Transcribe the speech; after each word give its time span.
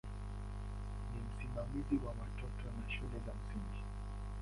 Ni 1.13 1.21
msimamizi 1.27 1.95
wa 2.05 2.09
watoto 2.11 2.65
na 2.65 2.85
wa 2.85 2.91
shule 2.91 3.17
za 3.25 3.33
msingi. 3.33 3.83